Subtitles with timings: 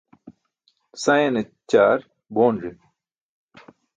[1.01, 1.99] Sayane ćaar
[2.33, 2.71] boonzi.